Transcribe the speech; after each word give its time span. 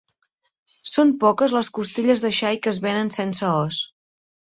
Són 0.93 1.11
poques 1.23 1.53
les 1.55 1.69
costelles 1.75 2.23
de 2.27 2.31
xai 2.39 2.57
que 2.65 2.73
es 2.73 2.79
venen 2.87 3.13
sense 3.17 3.45
os. 3.59 3.83